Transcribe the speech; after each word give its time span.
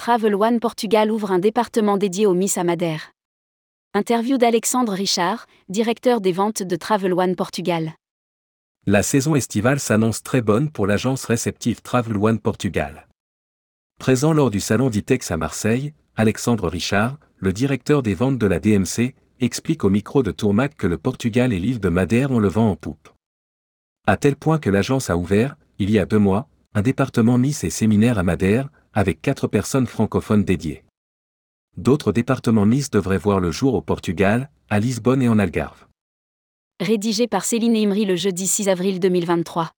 Travel 0.00 0.34
One 0.34 0.60
Portugal 0.60 1.10
ouvre 1.10 1.30
un 1.30 1.38
département 1.38 1.98
dédié 1.98 2.24
aux 2.24 2.32
Miss 2.32 2.56
à 2.56 2.64
Madère. 2.64 3.12
Interview 3.92 4.38
d'Alexandre 4.38 4.94
Richard, 4.94 5.46
directeur 5.68 6.22
des 6.22 6.32
ventes 6.32 6.62
de 6.62 6.74
Travel 6.74 7.12
One 7.12 7.36
Portugal. 7.36 7.92
La 8.86 9.02
saison 9.02 9.34
estivale 9.34 9.78
s'annonce 9.78 10.22
très 10.22 10.40
bonne 10.40 10.70
pour 10.70 10.86
l'agence 10.86 11.26
réceptive 11.26 11.82
Travel 11.82 12.16
One 12.16 12.38
Portugal. 12.38 13.08
Présent 13.98 14.32
lors 14.32 14.50
du 14.50 14.58
salon 14.58 14.88
d'ITEX 14.88 15.32
à 15.32 15.36
Marseille, 15.36 15.92
Alexandre 16.16 16.70
Richard, 16.70 17.18
le 17.36 17.52
directeur 17.52 18.02
des 18.02 18.14
ventes 18.14 18.38
de 18.38 18.46
la 18.46 18.58
DMC, 18.58 19.14
explique 19.40 19.84
au 19.84 19.90
micro 19.90 20.22
de 20.22 20.30
Tourmac 20.30 20.78
que 20.78 20.86
le 20.86 20.96
Portugal 20.96 21.52
et 21.52 21.58
l'île 21.58 21.78
de 21.78 21.90
Madère 21.90 22.30
ont 22.30 22.40
le 22.40 22.48
vent 22.48 22.70
en 22.70 22.74
poupe. 22.74 23.10
À 24.06 24.16
tel 24.16 24.36
point 24.36 24.58
que 24.58 24.70
l'agence 24.70 25.10
a 25.10 25.18
ouvert, 25.18 25.58
il 25.78 25.90
y 25.90 25.98
a 25.98 26.06
deux 26.06 26.18
mois, 26.18 26.48
un 26.72 26.80
département 26.80 27.36
Miss 27.36 27.64
et 27.64 27.70
séminaire 27.70 28.18
à 28.18 28.22
Madère, 28.22 28.70
avec 28.94 29.22
quatre 29.22 29.46
personnes 29.46 29.86
francophones 29.86 30.44
dédiées. 30.44 30.84
D'autres 31.76 32.12
départements 32.12 32.66
Miss 32.66 32.90
devraient 32.90 33.18
voir 33.18 33.40
le 33.40 33.50
jour 33.50 33.74
au 33.74 33.82
Portugal, 33.82 34.50
à 34.68 34.80
Lisbonne 34.80 35.22
et 35.22 35.28
en 35.28 35.38
Algarve. 35.38 35.86
Rédigé 36.80 37.26
par 37.26 37.44
Céline 37.44 37.76
Imri 37.76 38.04
le 38.04 38.16
jeudi 38.16 38.46
6 38.46 38.68
avril 38.68 39.00
2023. 39.00 39.70